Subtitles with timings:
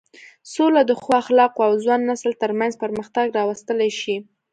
[0.53, 4.15] سوله د ښو اخلاقو او ځوان نسل تر منځ پرمختګ راوستلی شي.